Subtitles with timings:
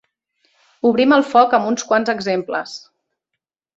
[0.91, 2.77] Obrim el foc amb uns quants exemples.